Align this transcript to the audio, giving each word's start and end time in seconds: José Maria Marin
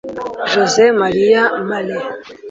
José 0.51 0.85
Maria 1.01 1.41
Marin 1.69 2.03